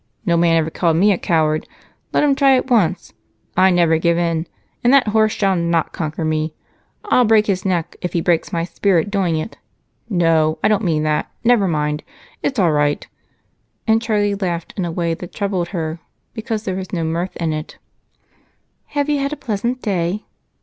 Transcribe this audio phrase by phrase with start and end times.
[0.25, 1.67] No man ever called me a coward
[2.11, 3.13] let him try it once.
[3.55, 4.47] I never give in
[4.83, 6.55] and that horse shall not conquer me.
[7.05, 9.59] I'll break his neck, if he breaks my spirit doing it.
[10.09, 12.01] No I don't mean that never mind
[12.41, 13.05] it's all right,"
[13.85, 15.99] and Charlie laughed in a way that troubled her,
[16.33, 17.77] because there was no mirth in it.
[18.97, 20.25] "Have you had a pleasant day?"